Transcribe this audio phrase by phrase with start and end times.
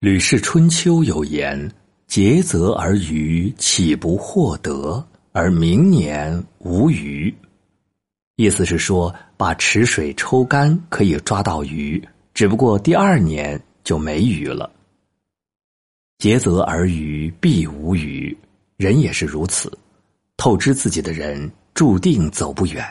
[0.00, 1.68] 吕氏春秋有言
[2.06, 5.04] ：“竭泽而渔，岂不获得？
[5.32, 7.34] 而明年无鱼。”
[8.36, 12.00] 意思是说，把池水抽干可以抓到鱼，
[12.32, 14.70] 只不过第二年就没鱼了。
[16.18, 18.36] 竭泽而渔，必无鱼。
[18.76, 19.76] 人也是如此，
[20.36, 22.86] 透支自己的人注定走不远。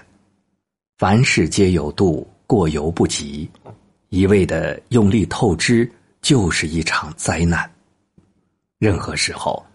[0.97, 3.49] 凡事皆有度，过犹不及。
[4.09, 5.89] 一味的用力透支。
[6.27, 7.71] 就是一场灾难。
[8.79, 9.65] 任何时候，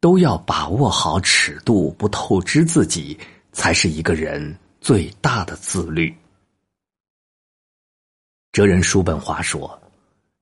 [0.00, 3.16] 都要把握好尺度，不透支自己，
[3.52, 6.12] 才是一个人最大的自律。
[8.50, 9.80] 哲人叔本华说：“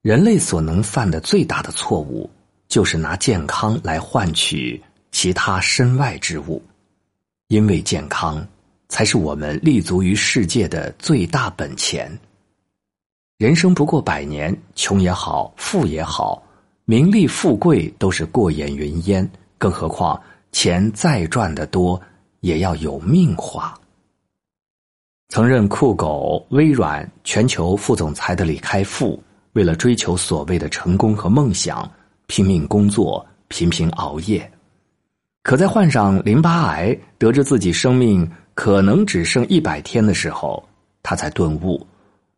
[0.01, 2.31] 人类所能犯的最大的错误，
[2.67, 4.83] 就是拿健康来换取
[5.13, 6.63] 其他身外之物，
[7.49, 8.49] 因为健康
[8.89, 12.11] 才是我们立足于世界的最大本钱。”
[13.41, 16.43] 人生不过百年，穷也好，富也好，
[16.85, 19.27] 名利富贵都是过眼云烟。
[19.57, 20.21] 更何况
[20.53, 21.99] 钱再赚得多，
[22.41, 23.75] 也要有命花。
[25.31, 29.19] 曾任酷狗、微软全球副总裁的李开复，
[29.55, 31.91] 为了追求所谓的成功和梦想，
[32.27, 34.53] 拼命工作，频频熬夜。
[35.45, 40.63] 可在患上淋巴癌，得知自己生命可能只剩一百天的时候，
[41.03, 41.87] 他才顿悟。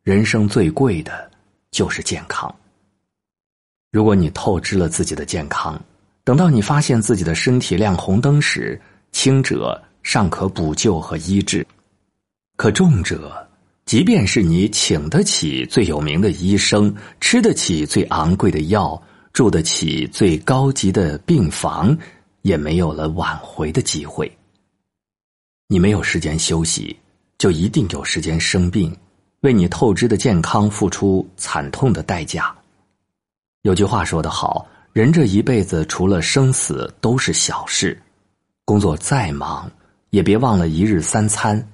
[0.03, 1.31] 人生最贵的，
[1.71, 2.53] 就是健康。
[3.93, 5.81] 如果你透支了自己的健康，
[6.25, 8.81] 等到你发现自己的身体亮红灯时，
[9.13, 11.65] 轻者尚可补救和医治，
[12.57, 13.49] 可重者，
[13.85, 19.01] 即便是你请得起最有名的医生，吃得起最昂贵的药，
[19.33, 21.97] 住得起最高级的病房，
[22.41, 24.29] 也没有了挽回的机会。
[25.69, 26.97] 你没有时间休息，
[27.39, 28.93] 就一定有时间生病。
[29.43, 32.53] 为你透支的健康付出惨痛的代价。
[33.63, 38.01] 有句话说得好：“人这一辈子除了生死都是小事，
[38.65, 39.71] 工作再忙
[40.11, 41.65] 也别忘了一日三餐，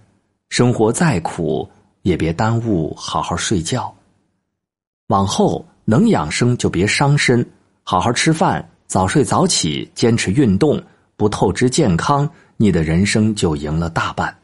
[0.48, 1.68] 生活再苦
[2.02, 3.94] 也别耽误好好睡觉。
[5.08, 7.46] 往后能养生就别伤身，
[7.82, 10.82] 好好吃饭，早睡早起，坚持运动，
[11.16, 14.34] 不透支健康，你的人生就赢了大半。”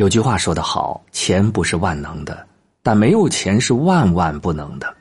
[0.00, 2.46] 有句话说得好：“钱不是万能的，
[2.82, 4.96] 但没有钱是万万不能的。”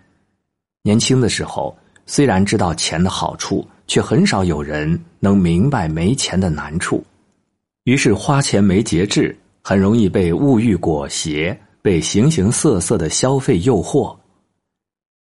[0.84, 1.74] 年轻的时候，
[2.06, 7.02] 虽然知道钱的好处，却很少有人能明白没钱的难处，
[7.86, 9.34] 于是花钱没节制，
[9.64, 14.14] 很容易被物欲裹挟，被形形色色的消费诱惑，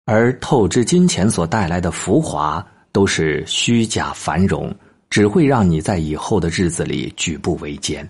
[0.06, 4.74] 而透支金钱所带来的浮华，都是虚假繁荣，
[5.10, 8.08] 只会让你在以后的日子里举步维艰。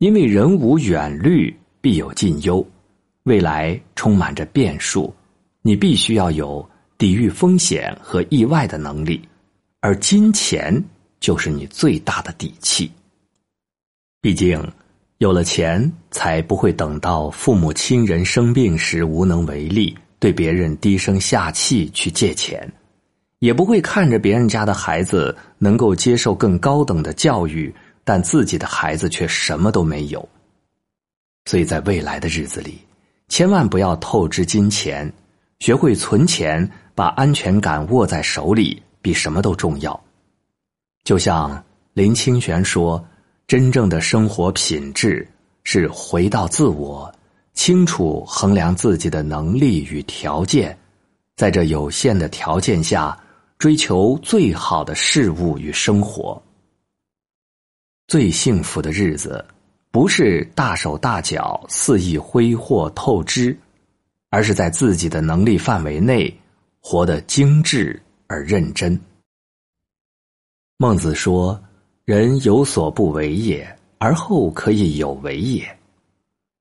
[0.00, 2.66] 因为人无远虑，必有近忧，
[3.24, 5.14] 未来充满着变数，
[5.60, 6.66] 你必须要有
[6.96, 9.20] 抵御风险和意外的能力，
[9.80, 10.82] 而金钱
[11.20, 12.90] 就是你最大的底气。
[14.22, 14.66] 毕竟，
[15.18, 22.66] 有了钱，才不会等到父母亲人生病时无能为力，对别人低声下气去借钱，
[23.40, 27.70] 也不会看着别人家的孩子能够接受更高等的教育。
[28.04, 30.26] 但自己的孩子却什么都没有，
[31.44, 32.78] 所以在未来的日子里，
[33.28, 35.12] 千万不要透支金钱，
[35.60, 39.98] 学会存钱，把安全感握在手里，比什么都重要。
[41.04, 41.62] 就像
[41.92, 43.04] 林清玄说
[43.46, 45.26] ：“真正的生活品质
[45.64, 47.12] 是回到自我，
[47.54, 50.76] 清楚衡量自己的能力与条件，
[51.36, 53.16] 在这有限的条件下，
[53.58, 56.40] 追求最好的事物与生活。”
[58.10, 59.44] 最幸福的日子，
[59.92, 63.56] 不是大手大脚肆意挥霍透支，
[64.30, 66.36] 而是在自己的能力范围内
[66.80, 69.00] 活得精致而认真。
[70.76, 71.62] 孟子说
[72.04, 73.64] ：“人有所不为也，
[73.98, 75.64] 而后可以有为也。”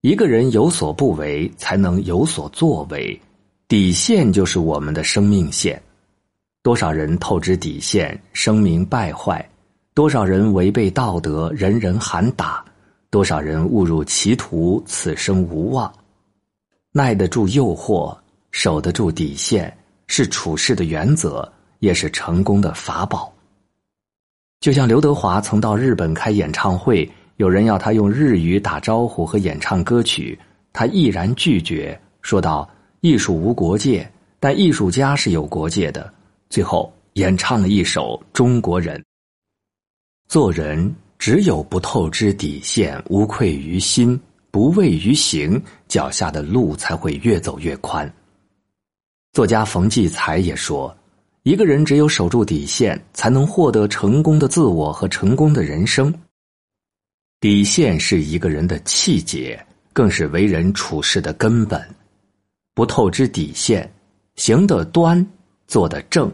[0.01, 3.19] 一个人有所不为，才能有所作为。
[3.67, 5.81] 底线就是我们的生命线。
[6.61, 9.48] 多少人透支底线，声名败坏。
[9.99, 12.63] 多少人违背道德，人人喊打；
[13.09, 15.91] 多少人误入歧途，此生无望。
[16.93, 18.17] 耐得住诱惑，
[18.49, 23.29] 守得住底线，是处事的原则，也是成功的法宝。
[24.61, 27.05] 就像刘德华曾到日本开演唱会，
[27.35, 30.39] 有人要他用日语打招呼和演唱歌曲，
[30.71, 32.65] 他毅然拒绝，说道
[33.01, 34.09] ：“艺术无国界，
[34.39, 36.09] 但艺术家是有国界的。”
[36.49, 38.97] 最后演唱了一首《中国人》。
[40.29, 44.17] 做人只有不透支底线，无愧于心，
[44.51, 48.07] 不畏于行，脚下的路才会越走越宽。
[49.33, 50.95] 作家冯骥才也说
[51.41, 56.13] ：“一个人只有守住底线，才能获得成功的自我和成功的人生。
[57.39, 59.59] 底线是一个人的气节，
[59.93, 61.83] 更是为人处事的根本。
[62.75, 63.91] 不透支底线，
[64.35, 65.25] 行得端，
[65.65, 66.31] 做得正，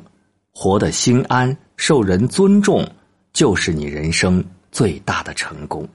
[0.52, 2.86] 活得心安，受人尊重，
[3.36, 4.42] 就是你人生
[4.72, 5.88] 最大的成功。”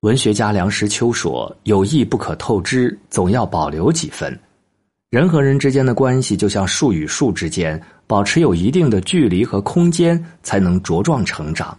[0.00, 4.36] 文学家梁实秋说：“友谊不可透支，总要保留几分。
[5.10, 11.76] 人和人之间的关系，就像树与树之间，保持有一定的距离和空间，才能茁壮成长。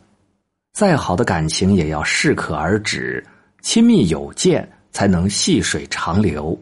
[0.74, 3.26] 再好的感情，也要适可而止，
[3.62, 6.58] 亲密有间，才能细水长流。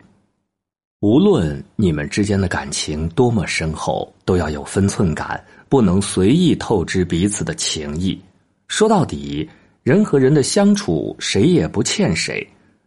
[1.06, 8.20] 无论你们之间的感情多么深厚，都要有分寸感，不能随意透支彼此的情谊。
[8.68, 9.48] 说到底。”
[9.86, 12.44] 人和人的相处，谁也不欠谁，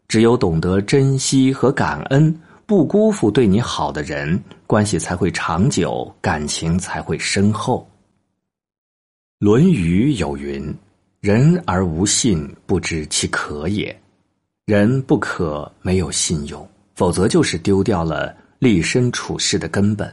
[0.09, 2.37] 只有懂得珍惜和感恩，
[2.67, 4.37] 不辜负对你好的人，
[4.67, 7.88] 关系才会长久，感情才会深厚。
[9.47, 10.75] 《论语》有云
[11.23, 13.97] ：“人而无信，不知其可也。”
[14.67, 20.12] 人不可没有信用，否则就是丢掉了立身处世的根本。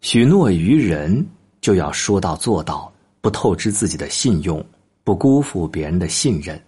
[0.00, 1.22] 许诺于人，
[1.60, 2.90] 就要说到做到，
[3.20, 4.64] 不透支自己的信用。
[5.02, 6.58] 不辜负别人的信任，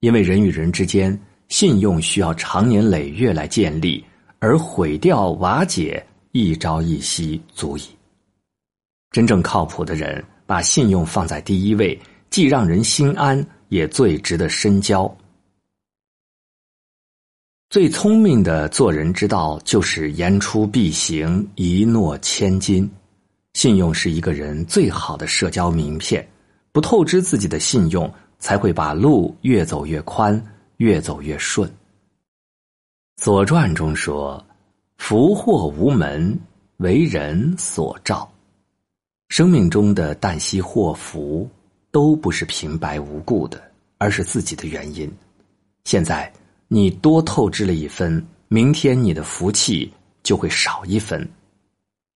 [0.00, 1.16] 因为人与人之间
[1.46, 4.04] 信用需要长年累月来建立，
[4.40, 7.82] 而毁掉瓦解一朝一夕足矣。
[9.12, 11.96] 真正靠谱的人，把信用放在第一位，
[12.28, 15.16] 既让人心安，也最值得深交。
[17.70, 22.90] 最聪明的做人之道，就是言出必行，一诺千金。
[23.52, 26.26] 信用是一个人最好的社交名片。
[26.72, 30.42] 不透支自己的信用，才会把路越走越宽，
[30.78, 31.68] 越走越顺。
[33.16, 34.42] 《左传》中说
[34.96, 36.38] ：“福祸无门，
[36.78, 38.26] 为人所照。”
[39.28, 41.46] 生命中的旦夕祸福，
[41.90, 43.60] 都不是平白无故的，
[43.98, 45.12] 而是自己的原因。
[45.84, 46.32] 现在
[46.68, 49.90] 你多透支了一分，明天你的福气
[50.22, 51.26] 就会少一分。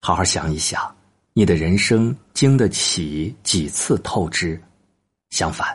[0.02, 0.94] 好好想一想。
[1.34, 4.60] 你的人生经得起几次透支？
[5.31, 5.75] 相反，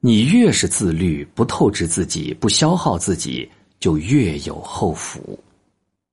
[0.00, 3.46] 你越是自律，不透支自己，不消耗自己，
[3.78, 5.38] 就越有后福。